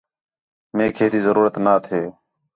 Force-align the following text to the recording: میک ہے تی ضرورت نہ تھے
میک 0.75 0.95
ہے 1.01 1.07
تی 1.11 1.19
ضرورت 1.25 1.55
نہ 1.65 1.73
تھے 1.85 2.01